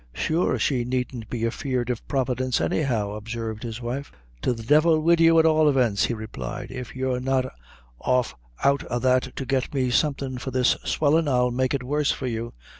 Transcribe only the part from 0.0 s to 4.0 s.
"Sure she needn't be afeard of Providence, any how," observed his